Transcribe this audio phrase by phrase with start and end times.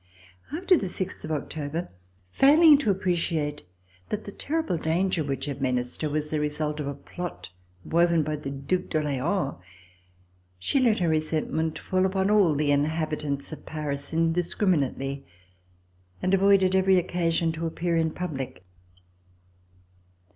[0.51, 1.89] After the sixth of October,
[2.31, 3.67] failing to appreciate
[4.09, 7.51] that the terrible danger which had menaced her was the result of a" plot
[7.85, 9.57] woven by the Due d'Orleans,
[10.57, 15.23] she let her resent ment fall upon all of the inhabitants of Paris in discriminately
[16.19, 18.65] and avoided every occasion to appear in public.